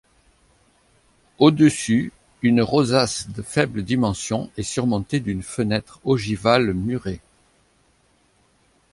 Au-dessus, 1.37 2.11
une 2.41 2.63
rosace 2.63 3.29
de 3.29 3.43
faibles 3.43 3.83
dimensions 3.83 4.49
est 4.57 4.63
surmontée 4.63 5.19
d’une 5.19 5.43
fenêtre 5.43 5.99
ogivale 6.05 6.73
murée. 6.73 7.19